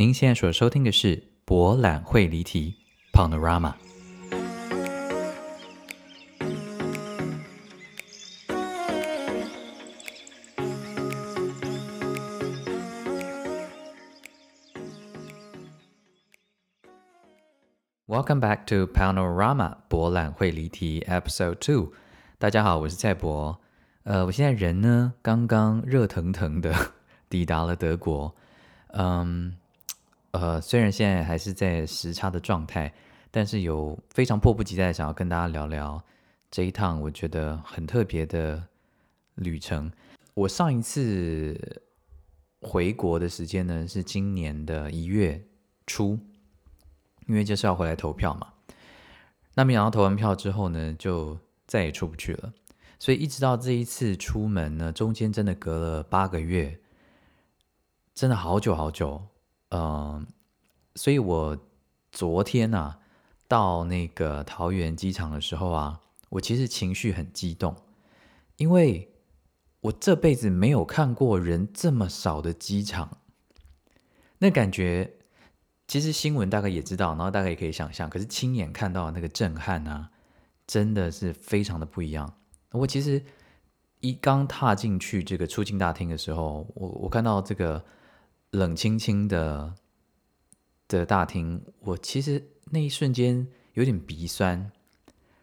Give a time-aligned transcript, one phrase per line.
[0.00, 1.14] 您现在所收听的是
[1.44, 2.74] 《博览会离题》
[3.14, 3.74] （Panorama）。
[18.06, 21.92] Welcome back to Panorama 博览会离题 Episode Two。
[22.38, 23.60] 大家好，我是蔡博。
[24.04, 26.74] 呃，我现在人呢，刚刚热腾腾的
[27.28, 28.34] 抵达了德国。
[28.92, 29.56] 嗯，
[30.32, 32.92] 呃，虽然现在还是在时差的状态，
[33.30, 36.02] 但是有非常迫不及待想要跟大家聊聊
[36.50, 38.62] 这一趟我觉得很特别的
[39.34, 39.90] 旅程。
[40.34, 41.82] 我上一次
[42.60, 45.44] 回国的时间呢，是今年的一月
[45.86, 46.18] 初。
[47.26, 48.54] 因为就是要回来投票嘛，
[49.54, 52.52] 那没想到投完票之后呢，就再也出不去了。
[52.98, 56.80] 所以一直到这一次出门呢，中间真的隔了八个月，
[58.16, 59.28] 真的好久好久。
[59.70, 60.26] 嗯，
[60.94, 61.58] 所以我
[62.12, 62.98] 昨天呐
[63.48, 67.74] 到那个桃园机场的时候啊，我其实情绪很激动，
[68.56, 69.12] 因为
[69.80, 73.18] 我这辈子没有看过人这么少的机场，
[74.38, 75.14] 那感觉。
[75.90, 80.08] 其实新闻大概也知道，然后大概也可以想象，可是亲眼看到那个震撼啊，
[80.64, 82.32] 真的是非常的不一样。
[82.70, 83.20] 我其实
[83.98, 87.84] 一刚踏进去这个出境大厅的时候，我我看到这个
[88.50, 89.74] 冷清清的
[90.88, 94.70] 的大厅，我其实那一瞬间有点鼻酸。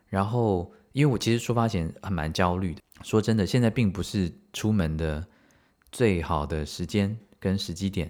[0.08, 5.27] 然后，因为我其实出发前还蛮焦虑的，说真的，现在并不是出门的
[5.91, 8.09] 最好的时间跟时机点。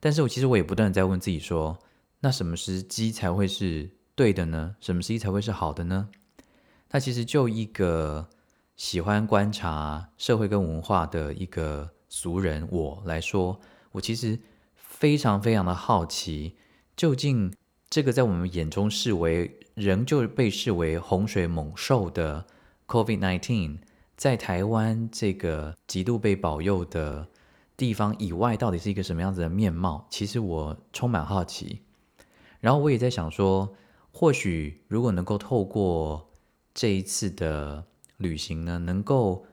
[0.00, 1.78] 但是我其实我也不断的在问自己说，
[2.20, 4.76] 那什么时机才会是对的呢？
[4.80, 6.08] 什么时机才会是好的呢？
[6.90, 8.28] 那其实就一个
[8.76, 13.60] 喜欢观察社会跟文化的一个俗人我来说，
[13.96, 14.38] 我其实
[14.76, 16.54] 非常非常的好奇，
[16.96, 17.52] 究竟
[17.90, 22.46] 这个在我们眼中视为仍旧被视为洪水猛兽的
[22.86, 23.78] COVID-19，
[24.16, 27.28] 在台湾这个极度被保佑的。
[27.76, 30.06] 地方以外到底是一个什么样子的面貌？
[30.08, 31.82] 其实我充满好奇，
[32.58, 33.76] 然后我也在想说，
[34.12, 36.30] 或许如果能够透过
[36.72, 37.84] 这一次的
[38.16, 39.44] 旅行呢，能够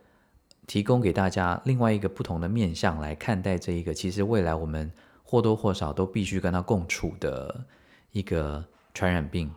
[0.67, 4.91] 提供给大家另外一个不同的面向来看待这一个，其实未来我们
[5.23, 7.65] 或多或少都必须跟它共处的
[8.11, 9.53] 一个传染病。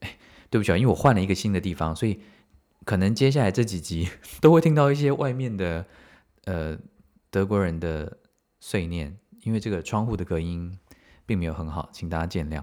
[0.00, 0.16] 哎，
[0.50, 2.20] 对不起啊，因为我换了一个新的地方，所以
[2.84, 4.08] 可能接下来这几集
[4.40, 5.86] 都会听到一些外面的
[6.44, 6.78] 呃。
[7.30, 8.18] 德国人的
[8.60, 10.78] 碎念，因为这个窗户的隔音
[11.26, 12.62] 并没有很好，请大家见谅。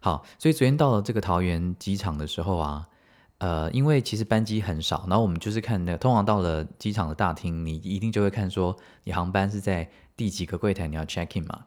[0.00, 2.90] 好，所以昨天到了这个桃园机场的时候啊，
[3.38, 11.66] 呃，因为其实班机很少，然后我们就是看那个，通常到了机场的大厅，你一定就会看说，你航班是在第几个柜台，你要 check in 嘛。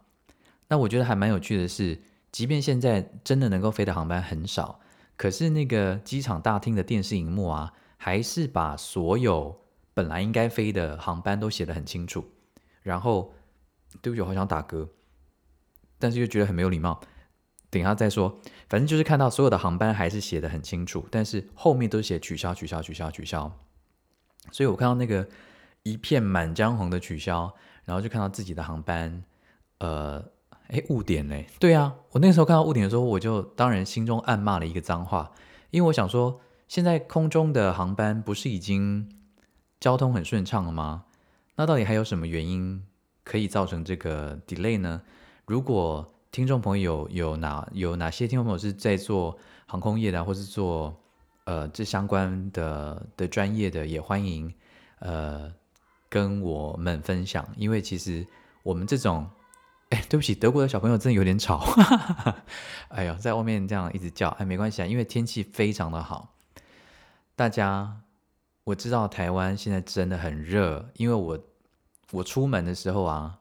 [0.68, 4.80] 那我觉得还蛮有趣的是，即便现在真的能够飞的航班很少，
[5.18, 9.60] 可是那个机场大厅的电视荧幕啊，还是把所有。
[9.92, 12.24] 本来应该飞的航班都写得很清楚，
[12.82, 13.34] 然后
[14.02, 14.88] 对不起，我好想打嗝，
[15.98, 17.02] 但是又觉得很没有礼貌，
[17.70, 18.40] 等一下再说。
[18.68, 23.52] 反正就是看到所有的航班还是写的很清楚，但是后面都写取消、取消、取消、取消。
[24.52, 25.28] 所以我看到那个
[25.84, 27.54] 一片满江红的取消，
[27.86, 29.24] 然后就看到自己的航班，
[29.80, 30.24] 呃，
[30.68, 31.48] 哎，误点嘞。
[31.60, 35.32] 对啊，我那时候看到误点的时候，我就当然心中暗骂了一个脏话，
[35.72, 39.10] 因为我想说，现在空中的航班不是已经。
[39.80, 41.06] 交通很顺畅了吗？
[41.56, 42.86] 那到底还有什么原因
[43.24, 45.04] 可以造成这个 delay 呢？
[45.46, 50.96] 如果听众朋友有哪有哪些听众朋友是在做航空业的，或是做
[51.46, 54.54] 呃这相关的的专业的，也欢迎
[55.00, 55.52] 呃
[56.08, 57.48] 跟我们分享。
[57.58, 58.26] 因为其实
[58.64, 59.30] 我们这种，
[59.90, 61.64] 哎，对不起，德国的小朋友真的有点吵，
[62.90, 66.34] 哎呦，在外面这样一直叫，哎，没关系啊，因为天气非常的好，
[67.36, 68.02] 大家。
[68.66, 71.40] 我知道台湾现在真的很热，因为我
[72.12, 73.40] 我出门的时候啊，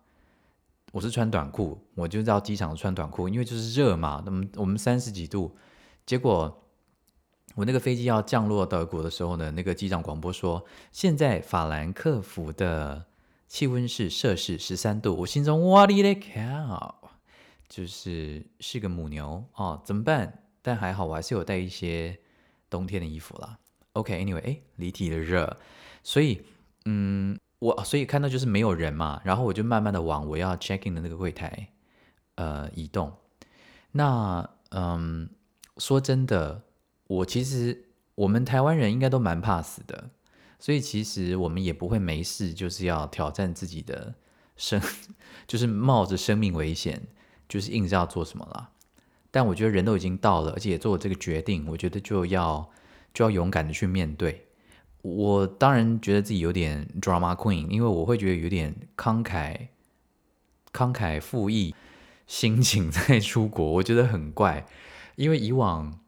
[0.98, 4.20] 我是穿短裤，我就到机场穿短裤，因为就是热嘛。
[4.26, 5.56] 那么我们三十几度，
[6.04, 6.64] 结果
[7.54, 13.06] 我那个飞机要降落德国的时候呢，那个机长广播说，现在法兰克福的
[13.46, 15.14] 气温是摄氏十三度。
[15.18, 17.12] 我心中哇哩嘞靠，
[17.68, 20.42] 就是是个母牛哦，怎么办？
[20.62, 22.18] 但还好，我还是有带一些
[22.68, 23.56] 冬天的衣服啦。
[23.92, 25.56] OK，Anyway，哎，离体的热，
[26.02, 26.42] 所以，
[26.86, 31.70] 嗯，我所以看到就是没有人嘛，然后我就慢慢的往我要 check in 的那个柜台，
[32.36, 33.12] 呃，移动。
[33.92, 35.28] 那，嗯，
[35.78, 36.62] 说真的，
[37.06, 40.10] 我其实我们台湾人应该都蛮怕死的，
[40.58, 44.14] 所以其实我们也不会没事就是要挑战自己的
[44.56, 44.80] 生，
[45.48, 47.08] 就是冒着生命危险，
[47.48, 48.70] 就是硬是要做什么啦。
[49.30, 52.70] 但我觉得人都已经到了，而且也做了这个决定，我觉得就要
[53.12, 54.47] 就要勇敢的去面对。
[55.02, 59.68] 我当然觉得自己有点 drama queen，因为我会觉得有点慷慨
[60.72, 61.74] 慷慨赴义
[62.26, 64.66] 心情在出国，我觉得很怪，
[65.16, 65.98] 因为以往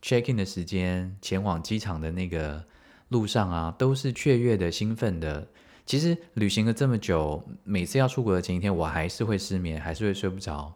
[0.00, 2.64] check in 的时间，前往机场的那个
[3.08, 5.48] 路上啊，都是雀跃的、兴奋的。
[5.84, 10.74] 其实旅行了这么久，每次要出国的前一天，我还是会失眠，还是会睡不着。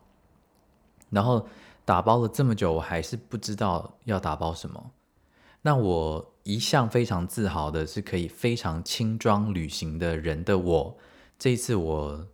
[1.11, 1.47] 然后
[1.85, 4.91] 打包了这么久，我还是不知道要打包什么。
[5.61, 10.99] 那我一向非常自豪的是可以非常轻装旅行的人的我，
[11.39, 12.27] 这一次我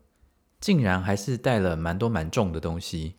[0.60, 3.16] 竟然还是带了蛮多蛮重的东西。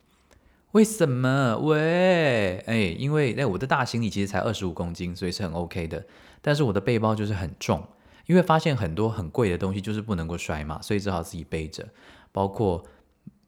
[0.72, 1.58] 为什么？
[1.60, 6.06] 喂，哎，因为哎我的大行李其实才二十五公斤，所以是很 OK 的。
[6.42, 7.88] 但是我的背包就是很重，
[8.26, 11.90] 因为发现很多很贵的东西就是不能够摔嘛，所以只好自己背着，
[12.32, 12.86] 包括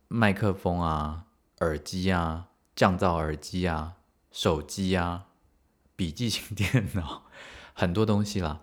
[0.08, 1.26] 麦克风啊、
[1.60, 3.94] 耳机啊、降噪耳机啊、
[4.32, 5.26] 手机啊。
[5.94, 7.26] 笔记型电脑，
[7.82, 8.62] 很多东西啦。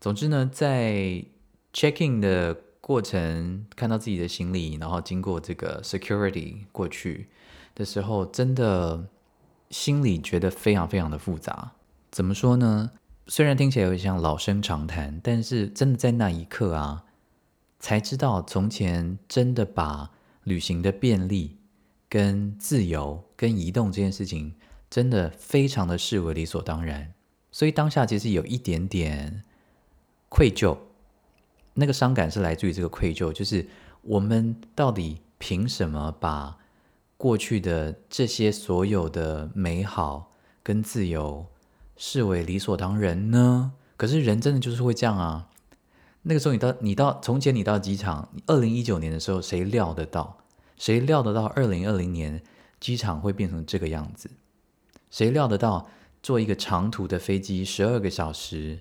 [0.00, 1.24] 总之呢，在
[1.72, 7.26] checking 的过程，看到自己的行李，然后经过这个 security 过去
[7.74, 9.08] 的时候，真的
[9.70, 11.72] 心里觉得非常非常的复杂。
[12.12, 12.92] 怎么说呢？
[13.26, 17.06] 虽然听起来有点像老生常谈，但是真的在那一刻啊，
[17.80, 20.12] 才知道从前真的把
[20.44, 21.58] 旅行的便利、
[22.08, 24.54] 跟自由、跟移动这件事情。
[24.88, 27.12] 真的非常的视为理所当然，
[27.58, 29.42] 所以当下其实有一点点
[30.28, 30.78] 愧疚，
[31.74, 33.66] 那个伤感是来自于这个愧疚，就是
[34.02, 36.56] 我们到底凭什么把
[37.16, 40.30] 过去的这些所有的美好
[40.62, 41.44] 跟自由
[41.96, 43.72] 视为理所当然呢？
[43.96, 45.48] 可是人真的就是会这样啊！
[46.22, 50.38] 那个时候你到你到从前你到机场，二零一九年的时候，谁料得到？
[50.76, 52.40] 谁料得到二零二零年
[52.78, 54.30] 机场会变成这个样子？
[55.10, 55.88] 谁料得到，
[56.28, 58.80] 坐一个长途的飞机十二个小时，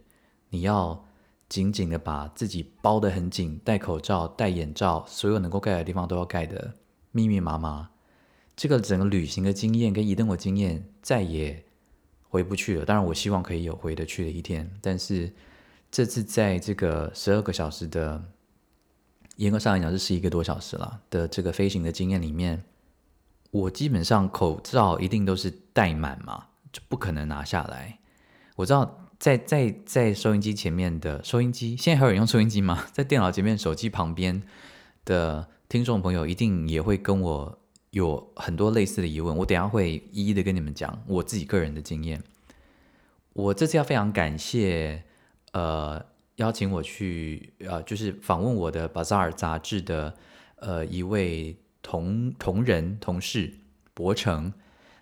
[0.50, 1.06] 你要
[1.48, 6.74] 紧紧的把自己包得很紧，戴口罩、戴眼罩，所有能够盖的地方都要盖的
[7.14, 7.90] 密密麻麻。
[8.58, 11.64] 这个整个旅行的经验跟移动的经验再也
[12.28, 12.84] 回不去了。
[12.84, 15.34] 当然，我希望可以有回得去的一天，但是
[15.90, 18.22] 这次在这个十二个小时的，
[19.38, 22.62] 严格上来讲是十一个多小时了的这个飞行的经验里面。
[23.52, 26.48] 我基本上口罩一定都是戴满嘛，
[26.78, 27.98] 就不可能拿下来。
[28.56, 32.86] 我知道在在在收音机前面的收音机，现在还有人用收音机吗？
[32.94, 34.44] 在电脑前面、手机旁边
[35.06, 37.60] 的听众朋友，一定也会跟我
[37.90, 39.36] 有很多类似的疑问。
[39.36, 42.22] 我等下会一一的跟你们讲我自己个人的经验。
[43.34, 45.02] 我这次要非常感谢，
[45.54, 50.16] 呃，邀请我去呃，就是访问我的《Bazaar》杂志的
[50.58, 51.58] 呃一位。
[51.84, 53.54] 同同仁同事
[53.94, 54.52] 博成，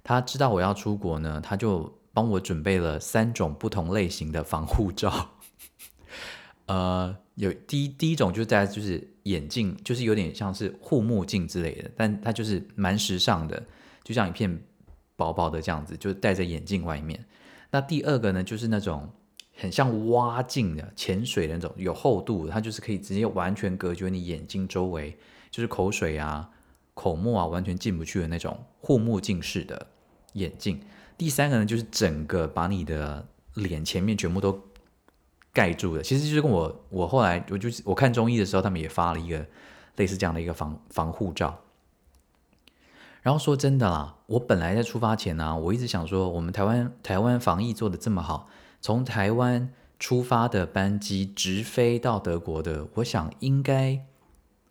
[0.08, 5.32] 他知道我要出国呢，他就帮我准备了三种不同类型的防护罩。
[6.68, 13.62] 呃，有第一第一种就是在就是眼镜，就是有点像是护目镜之类的，但它就是蛮时尚的，
[14.04, 14.64] 就像一片
[15.16, 17.26] 薄薄的这样子，就戴在眼镜外面。
[17.72, 19.10] 那第二个呢，就是那种
[19.56, 25.18] 很像蛙镜的潜水的那种，有厚度，它就是可以直接完全隔绝你眼睛周围，
[25.50, 26.48] 就是口水啊。
[26.94, 29.86] 口沫啊，完全进不去的那种护目镜式的
[30.36, 30.80] 眼镜。
[31.18, 34.62] 第三个呢，就是整个把你的脸前面全部都
[35.52, 36.02] 盖住的。
[36.02, 39.46] 其实就是跟我我后来我就是我看中医的时候，他们也发了一个
[39.96, 41.62] 类似这样的一个防防护罩。
[43.22, 48.48] 然后说真的啦，我本来在出发前呢，我一直想说，我们台湾台湾防疫做的这么好，
[48.80, 54.06] 从台湾出发的班机直飞到德国的，我想应该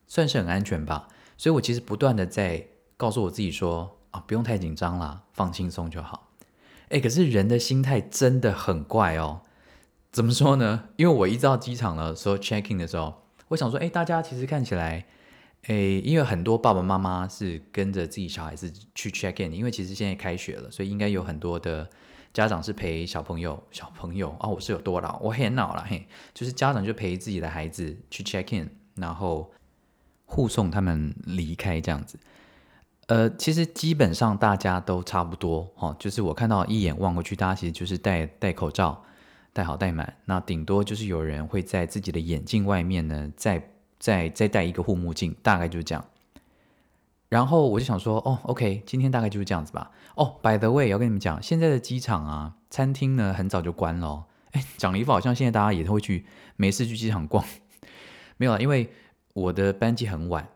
[0.06, 1.08] 算是很安全吧。
[1.36, 6.30] 所以我其实不断的在告诉我自己说啊，不用太紧张啦，放轻松就好。
[6.90, 9.40] 哎，可是人的心态真的很怪哦。
[10.12, 10.84] 怎么说呢？
[10.94, 13.12] 因为我一到机场的时候 check in 的时候，
[13.48, 15.04] 我想说，哎，大家其实看起来，
[15.62, 21.90] 哎，因为很多爸爸妈妈是跟着自己小孩子去 check in，因为其实现在开学了，所以应该有很多的
[22.32, 25.18] 家长是陪小朋友，小朋友啊，我是有多老？
[25.18, 29.50] 我很老了嘿，就是家长就陪自己的孩子去 check in，然后。
[30.26, 32.18] 护送他们离开这样子，
[33.06, 39.02] 呃，其实基本上大家都差不多哦，就是我看到一眼望过去，大家其实就是戴戴口罩，
[39.52, 46.04] 戴好戴满，那顶多就是有人会在自己的眼镜外面呢，再再再戴一个护目镜，大概就是这样。
[47.28, 49.90] 然后我就想说，哦，OK，今天大概就是这样子吧。
[50.14, 54.24] 哦，By the way，要跟你们讲，现在的机场啊，餐厅呢很早就关了。
[54.52, 56.24] 哎，讲了一副好像现在大家也都会去
[56.56, 57.44] 没事去机场逛，
[58.38, 58.90] 没有啊，因为。
[59.34, 60.46] 我的班机很晚。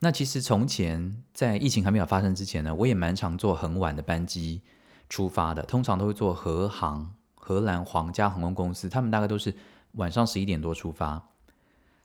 [0.00, 4.60] 那其实从前在疫情还没有发生之前呢，我也蛮常坐很晚的班机
[5.08, 9.54] 出发的，通常都会坐荷航，荷兰皇家航空公司，他们大概都是
[9.92, 11.30] 晚上十一点多出发，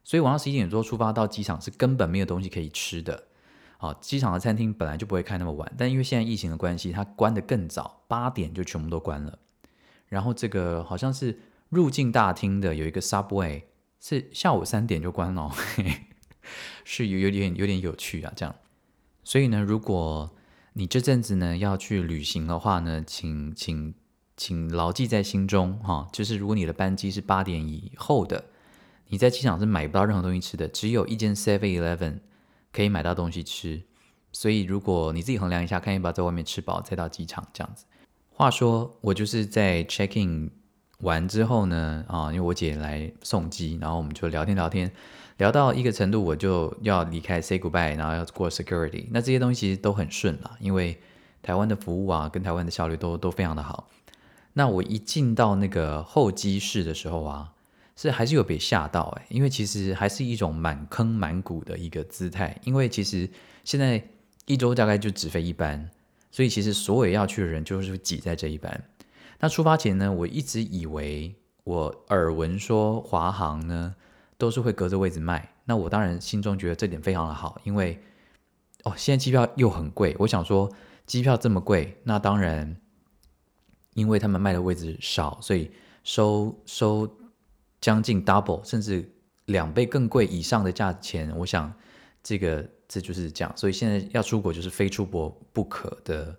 [0.03, 3.25] 所以晚上十一点多出发到机场是根本没有东西可以吃的。
[3.77, 9.39] 好，机场的餐厅本来就不会开那么晚，但因为现在疫情的关系，它关得更早，八点就全部都关了。
[10.07, 13.63] 然后这个好像是入境大厅的有一个 Subway，
[13.99, 15.51] 是下午三点就关了。
[16.83, 18.55] 是有有点有点有趣啊，这样。
[19.23, 20.31] 所以呢，如果
[20.73, 23.93] 你这阵子呢要去旅行的话呢，请请
[24.35, 28.45] 请牢记在心中哈，就是如果你的班机是八点以后的，
[29.07, 32.19] 你在机场是买不到任何东西吃的，只有一间 Seven Eleven
[32.71, 33.83] 可以买到东西吃。
[34.31, 37.85] 所以如果你自己衡量一下，看要不要在外面吃饱再到机场这样子。
[38.29, 40.49] 话说，我就是在 check in
[41.01, 44.91] 完之后呢，啊，因为我姐来送机，然后我们就聊天聊天。
[45.37, 49.07] 聊到一个程度，我就要离开，say goodbye，然后要过 security。
[49.09, 50.95] 那这些东西都很顺啦，因为
[51.41, 53.89] 台湾的服务啊，跟台湾的效率都都非常的好。
[54.53, 57.51] 那我一进到那个候机室的时候啊，
[57.95, 62.55] 是还是有被吓到哎，因为其实还是一种满坑满谷的一个姿态。
[62.63, 63.27] 因为其实
[63.63, 64.03] 现在
[64.45, 65.89] 一周大概就只飞一班，
[66.29, 68.83] 所以其实所有要去的人就是挤在这一班。
[69.41, 73.93] 那出发前呢，我一直以为我耳闻说华航呢。
[74.37, 78.01] 都是会隔着位置卖，那我当然心中觉得这点非常的好，因为
[78.85, 80.67] 哦，现在机票又很贵，我想说
[81.05, 82.75] 机票这么贵，那当然，
[83.93, 85.69] 因为他们卖的位置少，所以
[86.03, 87.07] 收收
[87.79, 89.07] 将近 double 甚至
[89.45, 91.71] 两倍更贵以上的价钱，我想
[92.23, 96.35] 这个这就是这样，所以现在要出国就是非出国不可的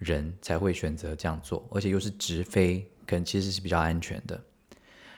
[0.00, 4.42] 人才会选择这样做，而且又是直飞，可能其实是比较安全的。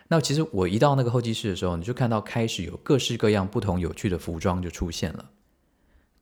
[0.08, 5.30] 那其实我一到那个候机室的时候，你就看到开始有各式各样不同有趣的服装就出现了。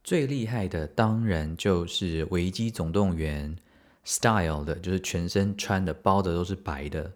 [0.05, 3.57] 最厉害的当然就是《维基总动员》
[4.05, 7.11] style 的，就是全身穿的包的都是白的，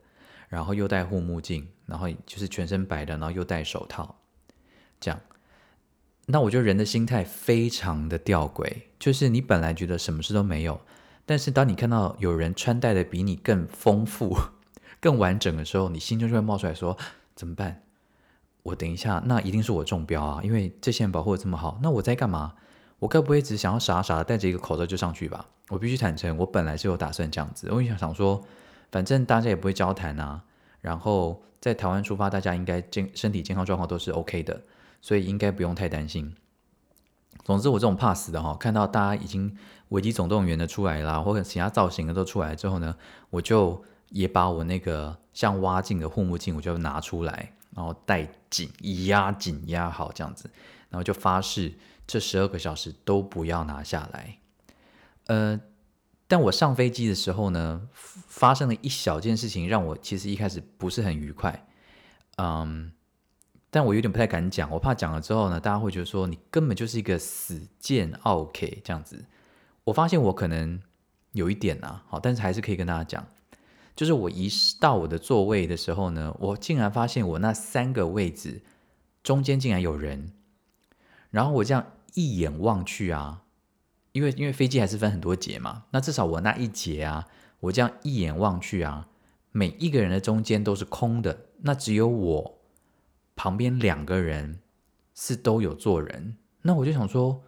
[0.48, 4.16] 然后又戴护目镜，然后就是全身白的，然后又戴手套，
[4.98, 5.20] 这样。
[6.26, 10.80] 那我觉得人的心态非常的吊诡，就是你本来觉得什么事都没有，
[11.26, 14.36] 但是当你看到有人穿戴的比你更丰富。
[15.00, 16.96] 更完整的时候，你心中就会冒出来说
[17.36, 17.82] ：“怎么办？
[18.62, 20.40] 我等一下，那一定是我中标啊！
[20.42, 22.54] 因为这些人保护的这么好，那我在干嘛？
[23.00, 25.46] 我该不会只想要傻傻的戴着一个口罩就上去吧？
[25.68, 27.68] 我必须坦诚，我本来是有打算这样子。
[27.70, 28.42] 我就想想说，
[28.90, 30.42] 反正大家也不会交谈啊，
[30.80, 34.62] 然后在台湾出发，大家应该健身体健康状况都是 OK 的，
[35.02, 36.34] 所以应该不用太担心。
[37.44, 39.56] 总之，我这种怕死的哈，看到大家已经
[39.90, 42.96] 危机总动员的出来啦，或者其他造型的都出来之后呢，
[43.30, 43.84] 我就。
[44.10, 48.70] 也把我那个像挖镜的护目镜，我就拿出来，然后戴紧
[49.06, 50.48] 压紧压好这样子，
[50.88, 51.74] 然后就发誓
[52.06, 54.38] 这十二个小时都不要拿下来。
[55.26, 55.60] 呃，
[56.28, 61.66] 但我上飞机的时候呢，发生了一小件事情，让我其实一开始不是很愉快。
[62.36, 62.92] 嗯，
[63.74, 69.24] 但我有点不太敢讲，我怕讲了之后呢，大家会觉得说你根本就是一个死贱 OK 这样子。
[69.82, 70.80] 我发现我可能
[71.32, 73.26] 有一点啊，好，但是还是可以跟大家讲。
[73.96, 78.62] 就是我一到我的座位的时候呢，我竟然发现我那三个位置
[79.24, 80.30] 中间竟然有人，
[81.32, 83.42] 然后我这样一眼望去啊，
[84.12, 87.26] 因为因为飞机还是分很多节嘛，那至少我那一节啊，
[87.58, 89.08] 我这样一眼望去啊，
[89.50, 92.60] 每一个人的中间都是空的，那只有我
[93.36, 94.60] 旁边两个人
[95.14, 97.42] 是都有坐人，那我就想说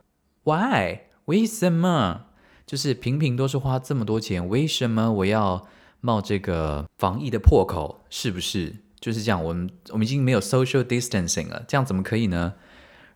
[0.45, 1.00] ，Why？
[1.26, 2.26] 为什么？
[2.66, 5.66] 就是平平都是花这么多钱，为什么我要？
[6.02, 9.43] 冒这个防疫的破口，是不是就是这样？
[9.43, 12.55] 我们我们已经没有 social distancing 了，这样怎么可以呢？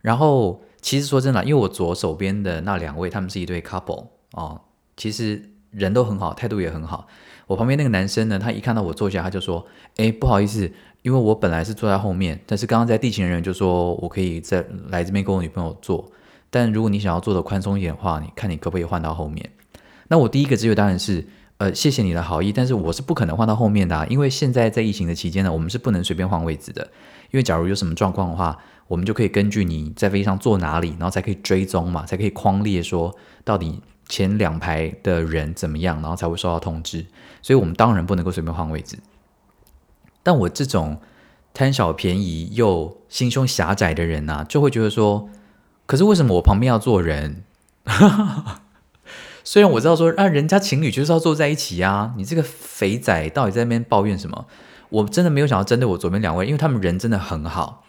[0.00, 4.62] 然后，其实说真的，因为我左手边的那两位，他们是一对 couple 哦，
[4.96, 7.06] 其实人都很好，态度也很好。
[7.46, 9.66] 我旁边那个男生呢，他一看到我坐下，他就说
[9.98, 16.10] ：“哎，不好意思，因为我本来是坐在后面，但是刚刚在地勤的人就说我可以在来这边跟我女朋友坐，
[16.50, 19.50] 但如果你想要坐的宽松一点的话，你看你可不可以换到后面？”
[20.08, 21.26] 那我第一个直觉当然是。
[21.60, 26.82] 呃，谢谢你的好意，但是我是不可能换到后面的啊，因为现在在疫情的期间呢，我们是不能随便换位置的。
[27.30, 28.56] 因为假如有什么状况的话，
[28.88, 33.14] 我们就可以根据你在飞机上坐哪里，然后才可以追踪嘛，才可以框列说
[33.44, 33.78] 到底
[34.08, 37.04] 前两排的人怎么样，然后才会收到通知。
[37.42, 38.96] 所以我们当然不能够随便换位置。
[40.22, 41.00] 但我这种
[41.52, 45.28] 贪小便宜又心胸狭窄的人呢，就会觉得说，
[45.86, 47.44] 可是为什么我旁边要坐人？
[49.42, 54.46] 虽然我知道说，啊，人家情侣就是要坐在一起呀，你这个肥仔到底在那边抱怨什么？
[54.90, 57.84] 我真的没有想要针对我左边两位，因为他们人真的很好。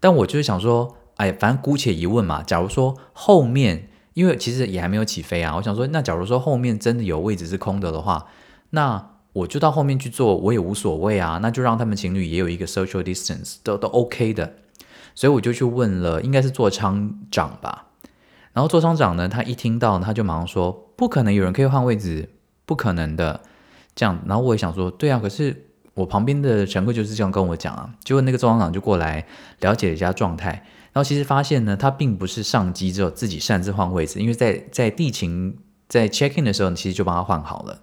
[0.00, 2.42] 但我就是想说，哎，反正姑且一问嘛。
[2.42, 8.26] 假如说后面，因为其实也还没有起飞啊，我想说，那假如说后面真的有位置是空的的话，
[8.70, 11.38] 那我就到后面去坐，我也无所谓啊。
[11.40, 14.54] 那就让他们情侣也有一个 social distance，都都 OK 的。
[15.14, 17.86] 所以我就去问了，应该是座舱长吧。
[18.52, 22.28] 然后座舱长呢，他一听到，他就马上说：“不可能有人可以换位置，
[22.64, 23.40] 不可能的。”
[23.94, 29.26] 这样，然后我也想说：“对啊，可是我旁边的乘客就是这样跟我讲啊。”结果那个座舱长就过来
[29.60, 30.50] 了解了一下状态，
[30.92, 35.56] 然后其实发现呢，他并不是上机之后自己擅自换位置，因为在在地勤
[35.88, 37.80] 在 check in 的时候，其实就帮他换好了。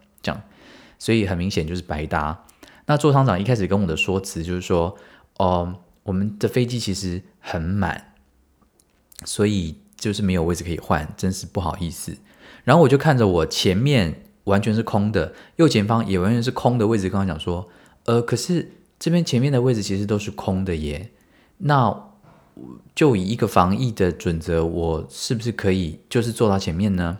[1.00, 2.46] 所以很明显就是白搭。
[2.86, 4.96] 那座舱长一开始跟我的说辞就是说
[5.38, 5.75] ：“哦。”
[6.06, 8.14] 我们的飞机其实很满，
[9.24, 12.16] 所以就是没有位置可以换，真是不好意思。
[12.64, 17.68] 然后我就看着我前面完全是空的，右前方也完全是空的位置，跟他讲说
[18.06, 21.10] ：“呃，可是这边前面的位置其实都是空的耶。
[21.58, 22.12] 那
[22.94, 27.18] 就以一个防疫的准则，我是不是可以就是坐到前面呢？”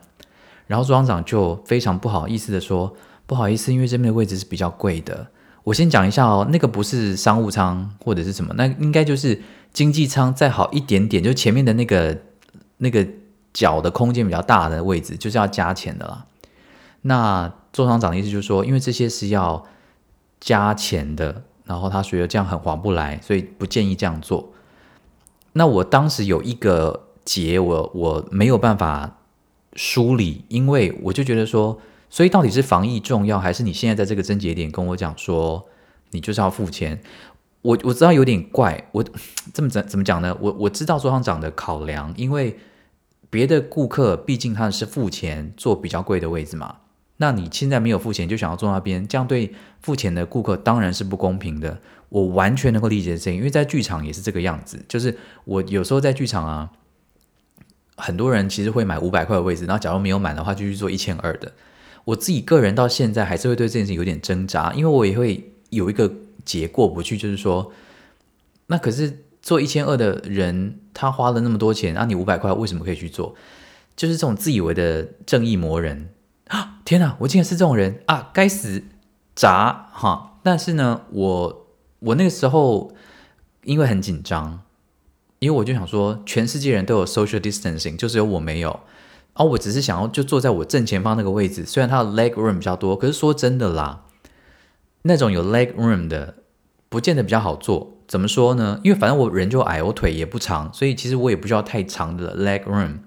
[0.68, 5.28] 然后庄长就非常不好意思的说：“不好意思，因为这边的位置是比较贵的。”
[5.66, 9.42] 我先讲一下哦，那个不是商务舱或者是什么，那应该就是
[9.74, 12.16] 经济舱再好一点点，就前面的那个
[12.78, 13.04] 那个
[13.52, 16.28] 脚的空间比较大的位置，就是要加钱的啦。
[17.02, 19.66] 那座舱长的意思就是说，因为这些是要
[20.40, 24.54] 加钱的，然后他觉得这样很划不来，所以不建议这样做。
[25.54, 29.18] 那我当时有一个结，我我没有办法
[29.74, 31.82] 梳理，因为我就觉得说。
[32.16, 35.68] 所以到底是防疫重要，还是你现在在这个症结点跟我讲说
[36.12, 37.02] 你就是要付钱？
[37.62, 39.04] 我我知道有点怪，我
[39.54, 40.34] 这么怎怎么讲呢？
[40.40, 42.58] 我我知道桌上长的考量，因为
[43.30, 46.78] 别的顾客毕竟他是付钱坐比较贵的位置嘛。
[47.18, 51.78] 那你现在没有付钱就想要坐那边，这样对付钱的顾客当然是不公平的。
[52.08, 56.72] 我完全能够理解这，因为在剧场也是这个样子，就是我有时候在剧场啊，
[57.98, 61.52] 很多人其实会买五百块的位置，然后假如没有满的话，就去做一千二的。
[62.06, 66.12] 我自己个人到现在还是会对这件事有点挣扎，因为我也会有一个
[66.44, 67.72] 结过不去，就是说，
[68.68, 73.36] 那可是做一千二的人，他花了那么多钱，啊，你五百块为什么可以去做？
[73.96, 76.10] 就是这种自以为的正义魔人
[76.48, 76.80] 啊！
[76.84, 78.30] 天哪，我竟然是这种人啊！
[78.34, 78.84] 该死，
[79.34, 80.40] 砸哈！
[80.44, 81.68] 但是呢，我
[82.00, 82.94] 我那个时候
[83.64, 84.62] 因为很紧张，
[85.40, 88.82] 因为我就想说，全世界人都有 social distancing，就只有我没有。
[89.36, 94.06] 哦，我只是想要就坐在我正前方那个位置，虽然它的 leg room 比较多，可是说真的啦，
[95.04, 96.36] 那种有 leg room 的
[96.90, 97.98] 不见得比较好坐。
[98.08, 98.80] 怎么说呢？
[98.84, 103.00] 因为反正我人就矮，我腿也不长，所以其实我也不需要太长的 leg room。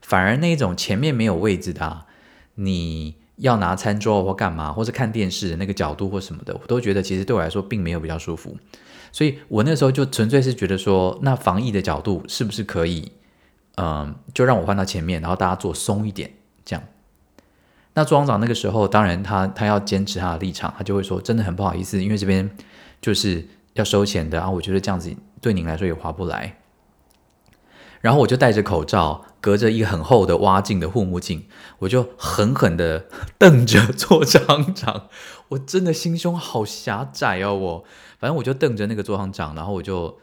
[0.00, 2.06] 反而那种前面没有位置的，
[2.54, 8.56] 你要拿餐桌或干嘛，或是看电视的那个角度或什么的，我都觉得其实对我来说并没有比较舒服。
[9.10, 13.10] 所以我那时候就纯粹是觉得说，那防疫的角度是不是可以？
[13.76, 16.32] 嗯，就让我换到前面，然后大家坐松一点，
[16.64, 16.82] 这样。
[17.92, 22.50] 那庄长那个时候，当然他他要坚持他的立场，他就会说，真的很不好意思，因为这边
[23.00, 26.58] 就是要收钱的啊，我觉得这样子对您来说也划不来。
[28.00, 31.46] 然后我就戴着口罩，隔着一个很厚的挖镜的护目镜，
[31.80, 33.06] 我就狠狠的
[33.38, 35.08] 瞪着座舱长，
[35.48, 37.84] 我真的心胸好狭窄哦，我
[38.18, 40.18] 反正我就瞪着那个座舱长，然后我就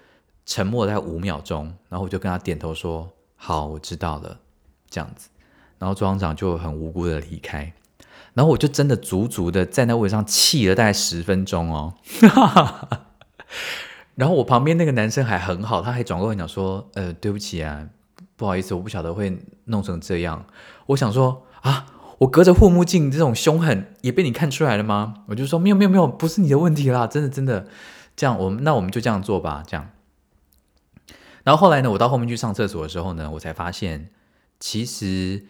[0.45, 3.11] 沉默了五秒钟，然后我就跟他点头说。
[3.45, 4.39] 好，我知道了，
[4.89, 5.27] 这样子，
[5.77, 7.73] 然后庄长就很无辜的离开，
[8.33, 11.93] 然后我就真的足足的站在位上气了大概十分钟哦，
[14.15, 17.85] 然后我旁边那个男生还很好，他还转过来讲说，呃，对不起啊，
[18.37, 20.45] 不好意思，我不晓得会弄成这样。
[20.85, 21.85] 我想说啊，
[22.19, 25.15] 我隔着护目镜这种凶狠也被你看出来了吗？
[25.27, 27.67] 我就说没有没有没有，不是你的问题啦，真的真的，
[28.15, 29.89] 这样我们那我们就这样做吧，这样。
[31.43, 34.09] 然后后来呢，我到后面去上厕所的时候呢，我才发现，
[34.59, 35.45] 其实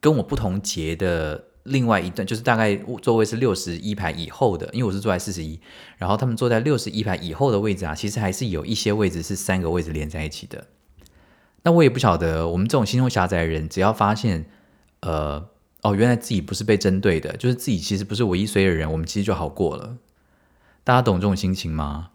[0.00, 5.60] 跟我不同节的另外一段，就是大概座位是六十一排以后的，因为我是坐在四十一，
[5.98, 10.66] 然后他们坐在六十一排以后的位置啊，其实还是有一些位置是三个位置连在一起的。
[11.62, 14.46] 那我也不晓得，我们这种心胸狭窄的人，只要发现，
[15.00, 15.46] 呃，
[15.82, 19.98] 哦，原来自己不是被针对的，就是自己其实不是唯一衰的人，我们其实就好过了。
[20.82, 22.10] 大家懂这种心情吗？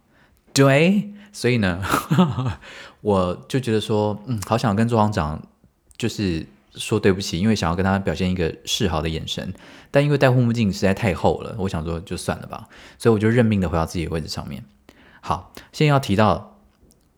[0.51, 1.13] 对。
[1.37, 1.79] 所以呢，
[3.01, 5.39] 我就觉得说，嗯，好想跟周行长
[5.95, 9.53] 就是说对不起，因为想要跟他表现一个示好的眼神，
[9.91, 14.65] 但因为戴护目镜实在太厚了，我想说就算了吧，所以我就认命的回到自己的位置上面。
[15.21, 16.59] 好，现在要提到，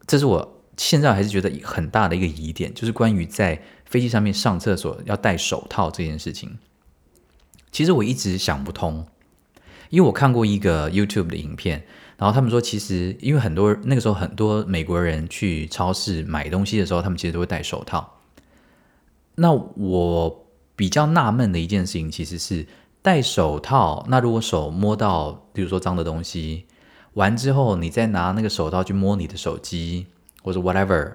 [0.06, 6.58] 这是我现在还是觉得很大的一个疑点，就是关于在飞机上面上厕所要戴手套这件事情。
[7.72, 9.08] 其实我一直想不通，
[9.89, 11.84] 因为我看过一个 YouTube 的影片。
[12.17, 18.19] 然后他们说，其实因为很多那个时候很多美国人去超市买东西的时候，他们其实都会戴手套。
[19.36, 22.67] 那我比较纳闷的一件事情，其实是
[23.02, 24.06] 戴手套。
[24.10, 26.65] 那如果手摸到，比如说脏的东西，
[27.13, 30.08] 完之后，你再拿那个手套去摸你的手机
[30.43, 31.13] 或者 whatever，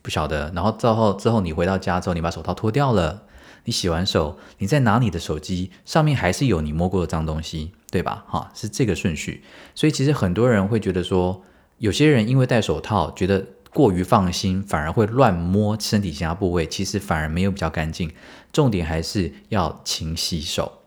[0.00, 0.50] 不晓得。
[0.54, 3.24] 然后之后之后你回到家之后，你把手套脱掉了，
[3.64, 8.24] 你洗完手，你再拿你的手机，上面还是有你摸过的脏东西，对吧？
[8.28, 9.42] 哈，是这个顺序。
[9.74, 11.42] 所以其实很多人会觉得说，
[11.78, 13.46] 有些人因为戴手套，觉得。
[13.72, 18.10] 过于放心，反而会乱摸身体其他部位，其实反而没有比较干净。
[18.52, 20.80] 重点还是要勤洗手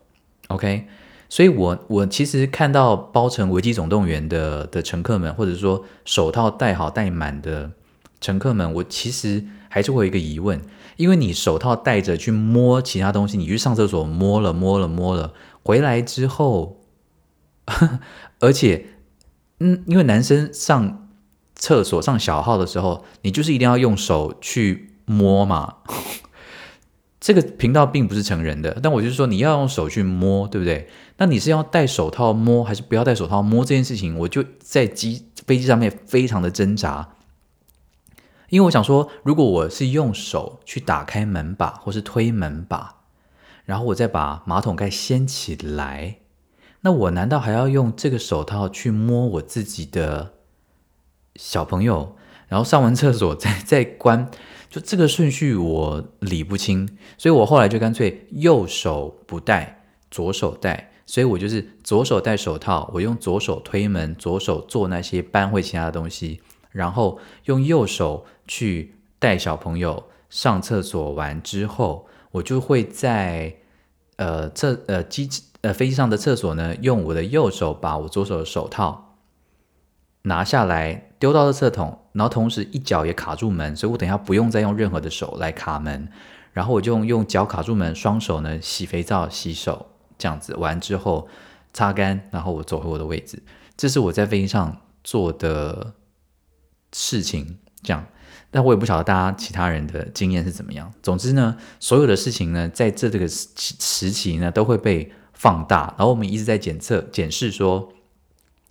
[0.48, 0.86] ，OK？
[1.30, 7.70] 所以，我我其实看到包成《危机总动员》的的乘客们，或者说手套戴好戴满的
[8.20, 9.42] 乘客们，我其实
[9.74, 10.60] 还是会有一个疑问：
[10.96, 15.34] 因为你手套戴着去摸其他东西，你去上厕所摸了摸了摸了，
[15.64, 16.84] 回来之后，
[18.38, 18.86] 而且，
[19.58, 21.00] 嗯，因为男生上。
[21.56, 25.76] 厕所上小号的时候，你就是一定要用手去摸嘛。
[27.20, 30.88] 这个频道并不是成人的，但我就是说你要用手去摸，对不对？
[31.16, 33.64] 那你是要戴手套摸，还是不要戴手套摸？
[33.64, 37.13] 这件事情，我就在机飞机上面非常的挣扎，
[38.48, 43.02] 因为我想说，如果我是用手去打开门把或是推门把，
[43.64, 46.18] 然后我再把马桶盖掀起来，
[46.82, 50.32] 那我难道还要用这个手套去摸我自己的？
[51.36, 52.14] 小朋友，
[52.46, 54.30] 然后上完厕所再 再关，
[54.70, 73.56] 就这个顺序我理不清，所以我后来就干脆右手不戴，左手戴，所以我就是左手戴手套，我用左手推门，左手做那些搬回其他的东西，然后用右手去带小朋友上厕所完之后，我就会在
[74.16, 75.28] 呃厕呃机
[75.62, 79.16] 呃飞机上的厕所呢，用我的右手把我左手的手套
[80.22, 81.10] 拿下来。
[81.20, 86.06] 丢到了厕桶，然后同时一脚也卡住门，所以我等下不用再用任何的手来卡门，
[86.52, 89.86] 然后我就用用脚卡住门，双手呢洗肥皂洗手，
[90.18, 91.26] 这样子完之后
[91.72, 93.42] 擦干，然后我走回我的位置。
[93.74, 95.94] 这是我在飞机上做的
[96.92, 98.06] 事情，这样，
[98.50, 100.92] 但我也不晓得大家其他人的经验是怎么样。
[101.02, 107.92] 总之呢，所有的事情呢，在这这个时时期呢，都会被放大，然后我们一直在检测检视说，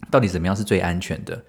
[0.10, 1.44] 到底怎么样是最安全的。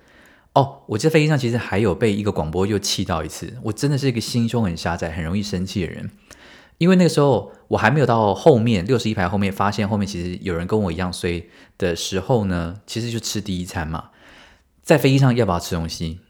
[0.55, 3.53] 哦，我在飞机上其实还有被一个广播又气到一次。
[3.63, 6.11] 我真的是一个心胸很狭窄、很容易生气的人。
[6.79, 11.49] 因为那个时候我还没有到后面六十一排后面，发现后面其实有人跟我一样睡
[11.79, 14.11] 的时候呢，其实就吃第一餐嘛。
[14.83, 16.21] 在飞机上要不要吃东西？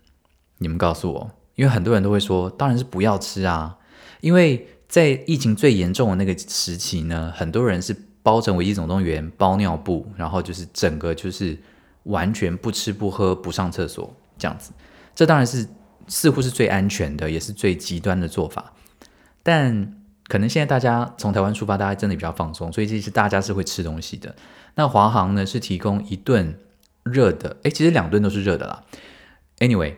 [0.58, 3.76] 你们告诉我，因为很多人都会说，当然是不要吃啊。
[4.20, 11.58] 因为在疫情最严重的那个时期呢，很多人是包成危机总动员包尿布，然后就是整个就是。
[12.04, 14.72] 完全不吃不喝不上厕所这样子，
[15.14, 15.66] 这当然是
[16.06, 18.74] 似乎是最安全的，也是最极端的做法。
[19.42, 19.94] 但
[20.28, 24.36] 可能现在大家从台湾出发，大家真的比较放松，所以其实大家是会吃东西的。
[24.74, 26.58] 那华航呢是提供一顿
[27.04, 28.84] 热的，诶，其实两顿都是热的啦。
[29.60, 29.94] Anyway，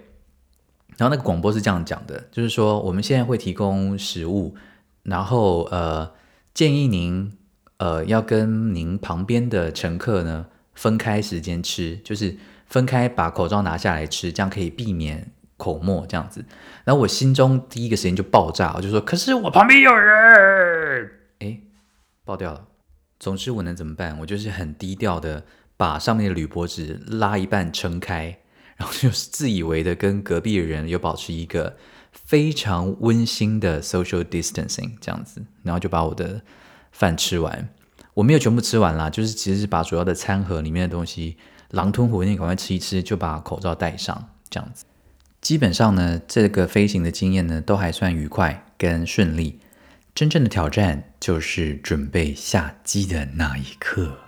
[0.99, 4.55] 然后那个广播是这样讲的，就是说我们现在会提供食物，
[5.03, 6.11] 然后呃
[6.55, 7.37] 建议您
[7.79, 10.47] 呃要跟您旁边的乘客呢。
[10.79, 16.45] 分开时间吃，就是分开把口罩拿下来吃，这样可以避免口沫这样子。
[16.85, 21.59] 然后我心中第一个时间就爆炸，我就说：“可是我旁边有人。”哎，
[22.27, 22.67] 爆掉了。
[23.19, 24.19] 总之我能怎么办？
[24.21, 25.45] 我就是很低调的
[25.79, 28.39] 把上面的铝箔纸拉一半撑开，
[28.77, 31.77] 然后就是自以为的跟隔壁的人有保持一个
[32.13, 36.43] 非常温馨的 social distancing 这样子，然后就把我的
[36.93, 37.69] 饭吃完。
[38.15, 41.37] 我没有全部吃完啦，就是其实是把主要的餐盒里面的东西
[41.71, 44.85] 狼吞虎咽赶快吃一吃，就把口罩戴上，这样子。
[45.41, 49.61] 基本上呢，这个飞行的经验呢都还算愉快跟顺利。
[50.15, 54.26] 真正的挑战就是准备下机的那一刻。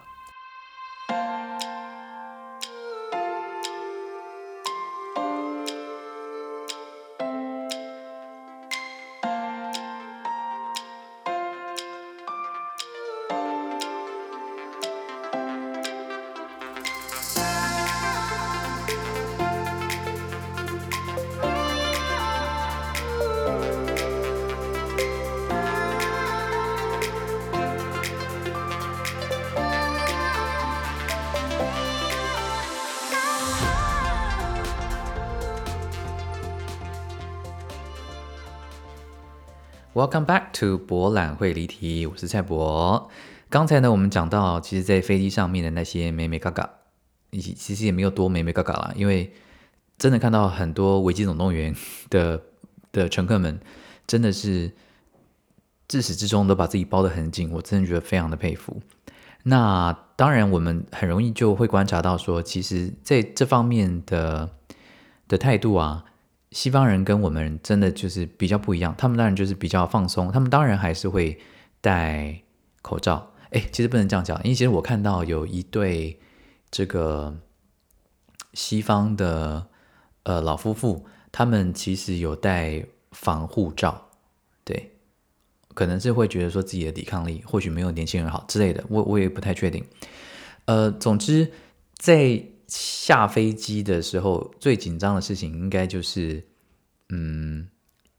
[40.09, 43.11] Welcome back to 博览会离题，我是蔡博。
[43.51, 46.67] 刚才呢，我们讲到，其实，在飞机上面的那些美美嘎嘎，
[47.31, 49.31] 其其实也没有多美美嘎嘎啦，因为
[49.99, 51.75] 真的看到很多《危机总动员》
[52.09, 52.41] 的
[52.91, 53.61] 的乘客们，
[54.07, 54.73] 真的是
[55.87, 58.81] 自始至终都把自己包得很紧，我真的觉得非常的佩服。
[59.43, 64.49] 那当然，我们很容易就会观察到说，其实在这方面的
[65.29, 66.07] 的态度啊，
[66.51, 68.95] 西方人跟我们真的就是比较不一样。
[68.97, 71.39] 他们当然就是比较放松，他们当然还是会
[71.81, 72.41] 戴
[72.83, 73.33] 口罩。
[73.51, 76.19] 哎，其实不能这样讲，因为其实我看到有一对
[76.71, 77.35] 这个
[78.53, 79.67] 西方的
[80.25, 84.09] 呃老夫妇，他们其实有戴防护罩，
[84.65, 84.93] 对，
[85.75, 89.83] 可能是会觉得说自己的抵抗力或许没有年轻人好之类的，我我也不太确定。
[90.67, 91.51] 呃，总之
[91.97, 96.47] 在下飞机的时候，最紧张的事情应该就是
[97.09, 97.69] 嗯，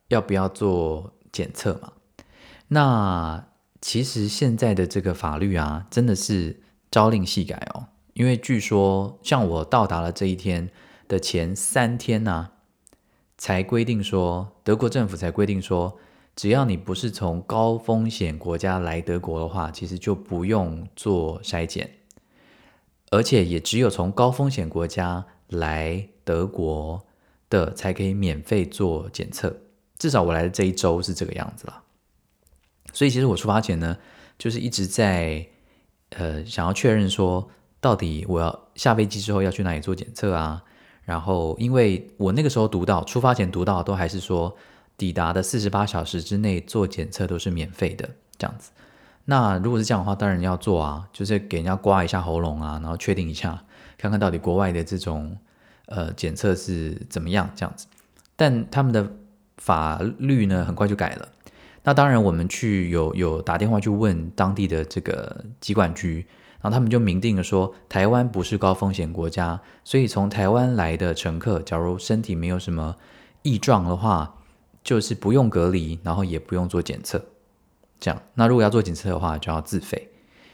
[0.10, 1.94] 要不要做检测嘛？
[2.68, 3.46] 那。
[3.82, 6.60] 其实现在的这个法律啊，真的是
[6.92, 7.88] 朝令夕改哦。
[8.12, 10.70] 因为据说，像我到达了这一天
[11.08, 12.50] 的前三天呢，
[13.38, 15.98] 才规定说，德国政府才规定说，
[16.36, 21.90] 只要你不是从高风险国家来德国的话，其实就不用做筛检，
[23.12, 27.06] 而且也只有从高风险国家来德国
[27.50, 29.56] 的才可以免费做检测。
[29.98, 31.84] 至少我来的这一周是这个样子了。
[32.94, 33.98] 所以其实我出发前呢，
[34.38, 35.46] 就是一直在
[36.12, 40.64] 呃想要确认说，到底我要下飞机之后要去哪里做检测啊？
[41.04, 44.56] 然后因为我那个时候读到出发前读到都还是说，
[44.96, 48.72] 抵达的四十八小时之内做检测都是免费的这样子。
[49.30, 53.64] 那如果是这样的话，当然要做啊，就是给人家刮一下喉咙啊，然后确定一下，
[53.96, 55.38] 看看到底国外的这种
[55.86, 57.86] 呃检测是怎么样这样子。
[58.36, 59.08] 但他们的
[59.58, 61.30] 法律呢，很快就改了。
[61.84, 66.26] 那当然，我们去有有打电话去问当地的这个疾管局，
[66.60, 72.96] 然后他们就明定了说，台湾不是高风险国家，所以从台湾来的乘客，假如身体没有什么
[73.44, 74.38] 异状的话，
[74.84, 77.24] 就是不用隔离，然后也不用做检测，
[78.00, 78.22] 这样。
[78.34, 80.10] 那如果要做检测的话，就要自费，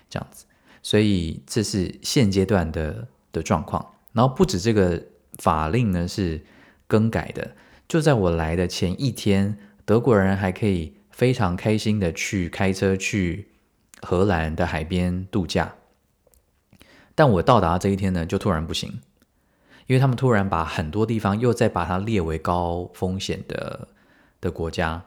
[0.09, 0.45] 这样子。
[0.81, 3.93] 所以这是现阶段的的状况。
[4.13, 5.01] 然后不止这个
[5.37, 6.43] 法令呢是
[6.87, 7.55] 更改的，
[7.87, 10.93] 就在我来的前一天，德国人还可以。
[11.15, 13.47] 非常开心的去开车去
[14.01, 15.75] 荷兰的海边度假，
[17.15, 18.99] 但我到达这一天呢，就突然不行，
[19.87, 23.87] 因为他们突然把很多地方又再把它列为高风险的
[24.41, 25.05] 的国家。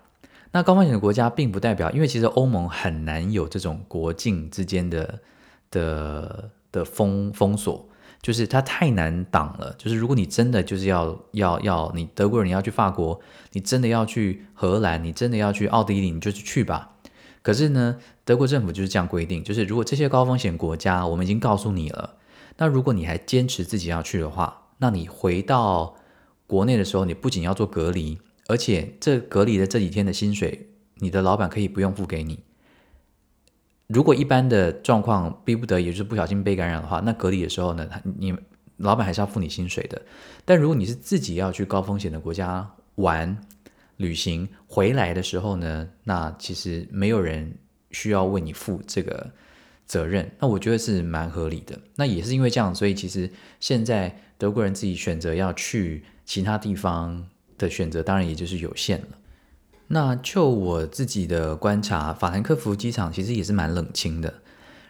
[0.53, 5.21] 那高风险的国家并不代表，因为其实欧盟很难有这种国境之间的
[5.71, 7.89] 的的封封锁。
[8.21, 9.73] 就是它太难挡了。
[9.79, 13.19] 就是如果你真的就是要要要你德国人你要去法国，
[13.53, 16.97] 你真的要去荷兰，你真的要去奥地利，你就去吧。
[17.43, 22.17] 可是呢，德国政府就是这样规定，就是如果这些高风险国家我们已经告诉你了，
[22.57, 25.95] 那如果你还坚持自己要去的话，那你回到
[26.49, 32.41] 国内的时候，你不仅要做隔离，而且这隔离的这几天的薪水，你的老板可以不用付给你。
[33.87, 38.35] 如果一般的状况逼不得已，就是不小心被感染的话，那隔离的时候呢，你
[38.79, 40.01] 老板还是要付你薪水的。
[40.45, 43.39] 但如果你是自己要去高风险的国家玩、
[43.97, 47.55] 旅行回来的时候呢，那其实没有人
[47.91, 49.31] 需要为你负这个
[49.87, 50.31] 责任。
[50.39, 51.79] 那我觉得是蛮合理的。
[51.97, 53.31] 那也是因为这样，所以其实
[53.61, 57.27] 现在德国人自己选择要去其他地方
[57.59, 59.19] 的选择，当然也就是有限了。
[59.89, 64.33] 那就我自己的观察，法兰克福机场其实也是蛮冷清的。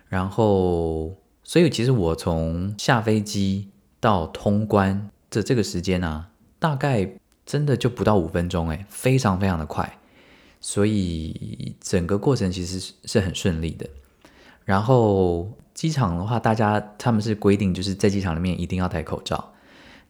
[0.08, 3.68] 然后，所以其实我从下飞机
[4.00, 7.12] 到通关的这个时间啊，大概
[7.46, 9.98] 真的就不到五分钟，诶，非常非常的快。
[10.60, 13.88] 所以整个过程其实是很顺利的。
[14.64, 19.52] 然后机场的话，大家他们是规定就是在机场里面一定要戴口罩。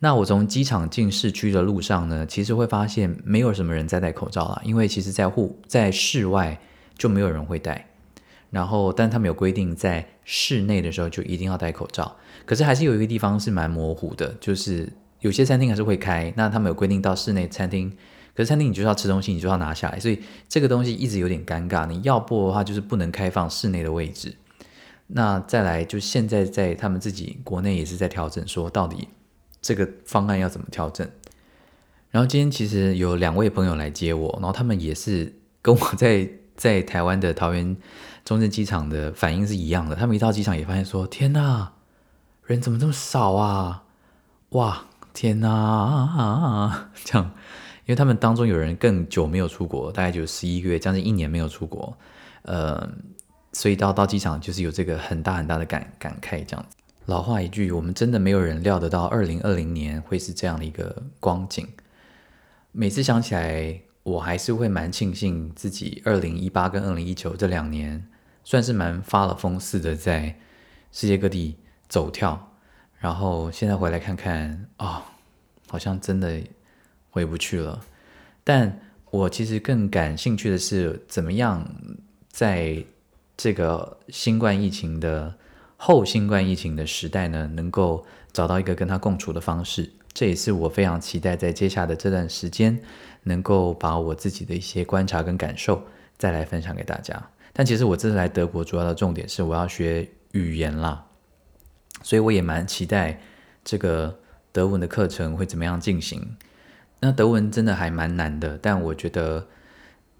[0.01, 6.61] 那我从机场进市区的路上呢，其实会发现没有什么人在戴口罩了，因为其实，在户在室外
[6.97, 7.85] 就没有人会戴。
[8.51, 12.17] 然后，但他们有规定，在室内的时候就一定要戴口罩。
[12.47, 14.89] 可是还是有一个地方是蛮模糊的，就是
[15.21, 16.33] 有些餐厅还是会开。
[16.37, 17.91] 那他们有规定到室内餐厅，
[18.35, 21.85] 可是餐厅你就是要吃东西，你就要拿下来，所以这个东西一直有点尴尬。
[21.87, 24.35] 你要不的话，就是不能开放室内的位置。
[25.09, 29.09] 那再来，就现在在他们自己国内也是在调整，说到底。
[29.61, 31.09] 这个方案要怎么调整？
[32.11, 37.77] 然后今天其实有两位朋友来接我，然后他们也是跟我在在台湾的桃园
[38.25, 39.95] 中正机场的反应是一样的。
[39.95, 41.73] 他们一到机场也发现说：“天哪，
[42.45, 43.85] 人怎么这么少啊？
[44.51, 47.31] 哇，天哪！”这样，
[47.85, 51.95] 因为他们当中有人更久没有出国，大概就十一个月，将近一年没有出国，
[52.43, 52.89] 呃，
[53.53, 56.78] 所以到到机场就是有这个很大很大的感感慨这样子。
[57.09, 61.67] 老话一句，我们真的没有人料得到二零二零年会是这样的一个光景。
[62.71, 68.07] 每次想起来，我还是会蛮庆幸自己二零一八跟二零一九这两年
[68.45, 70.39] 算是蛮发了疯似的在
[70.93, 71.57] 世界各地
[71.89, 72.53] 走跳，
[72.99, 75.03] 然后现在回来看看啊，
[75.67, 76.39] 好像真的
[77.09, 77.81] 回不去了。
[78.45, 81.67] 但我其实更感兴趣的是，怎么样
[82.29, 82.85] 在
[83.35, 85.35] 这个新冠疫情的。
[85.81, 92.79] 后新冠疫情的时代呢，能够找到一个跟他共处的方式，这也是我非常期待在接下来的这段时间，
[93.23, 95.81] 能够把我自己的一些观察跟感受
[96.19, 97.31] 再来分享给大家。
[97.53, 101.07] 但其实我这次来德国主要的重点是我要学语言啦，
[102.03, 103.21] 所以我也蛮期待
[103.65, 104.19] 这个
[104.51, 106.37] 德文的课程会怎么样进行。
[107.01, 109.47] 那德文真的还蛮难的，但我觉得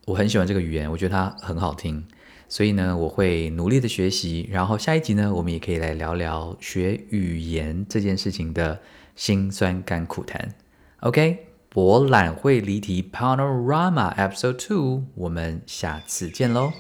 [0.07, 2.07] 我很喜欢这个语言，我觉得它很好听。
[2.49, 8.81] 所以呢，我会努力的学习，然后下一集呢，我们也可以来聊聊学语言这件事情的
[9.15, 10.55] 辛酸甘苦谈。
[11.01, 16.73] OK，博览会离题 Panorama Episode Two，我们下次见喽。